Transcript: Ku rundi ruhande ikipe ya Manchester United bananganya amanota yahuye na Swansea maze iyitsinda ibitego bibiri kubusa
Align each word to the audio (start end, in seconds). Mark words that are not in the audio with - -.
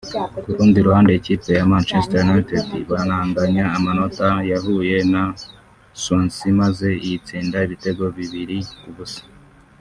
Ku 0.43 0.49
rundi 0.57 0.77
ruhande 0.87 1.11
ikipe 1.15 1.49
ya 1.57 1.65
Manchester 1.71 2.21
United 2.29 2.65
bananganya 2.89 3.65
amanota 3.77 4.27
yahuye 4.51 4.97
na 5.13 5.23
Swansea 6.01 6.53
maze 6.61 6.87
iyitsinda 7.05 7.57
ibitego 7.67 8.03
bibiri 8.17 8.57
kubusa 8.81 9.21